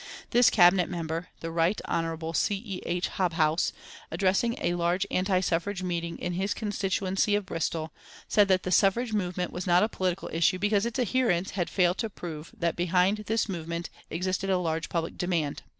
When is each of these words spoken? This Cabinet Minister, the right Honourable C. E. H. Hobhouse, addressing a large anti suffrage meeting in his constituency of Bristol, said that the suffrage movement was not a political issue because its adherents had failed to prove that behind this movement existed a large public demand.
This 0.31 0.49
Cabinet 0.49 0.89
Minister, 0.89 1.27
the 1.41 1.51
right 1.51 1.79
Honourable 1.87 2.33
C. 2.33 2.55
E. 2.55 2.81
H. 2.87 3.07
Hobhouse, 3.07 3.71
addressing 4.09 4.55
a 4.59 4.73
large 4.73 5.05
anti 5.11 5.41
suffrage 5.41 5.83
meeting 5.83 6.17
in 6.17 6.33
his 6.33 6.55
constituency 6.55 7.35
of 7.35 7.45
Bristol, 7.45 7.93
said 8.27 8.47
that 8.47 8.63
the 8.63 8.71
suffrage 8.71 9.13
movement 9.13 9.51
was 9.53 9.67
not 9.67 9.83
a 9.83 9.87
political 9.87 10.27
issue 10.33 10.57
because 10.57 10.87
its 10.87 10.97
adherents 10.97 11.51
had 11.51 11.69
failed 11.69 11.99
to 11.99 12.09
prove 12.09 12.51
that 12.57 12.75
behind 12.75 13.19
this 13.27 13.47
movement 13.47 13.91
existed 14.09 14.49
a 14.49 14.57
large 14.57 14.89
public 14.89 15.19
demand. 15.19 15.61